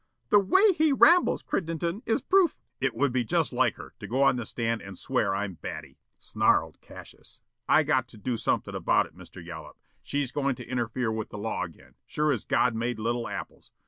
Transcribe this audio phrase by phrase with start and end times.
[0.29, 4.23] "The way he rambles, Crittenden, is proof" "It would be just like her to go
[4.23, 7.39] on the stand and swear I'm batty," snarled Cassius.
[7.69, 9.45] "I got to do something about it, Mr.
[9.45, 9.77] Yollop.
[10.01, 13.69] She's goin' to interfere with the law again, sure as God made little apples.